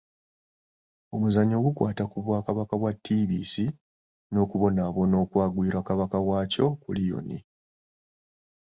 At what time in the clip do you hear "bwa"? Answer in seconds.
2.81-2.91